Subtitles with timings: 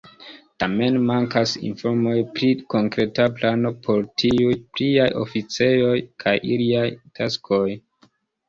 [0.61, 6.87] Tamen mankas informoj pri konkreta plano por tiuj "pliaj oficejoj" kaj iliaj
[7.21, 7.65] taskoj.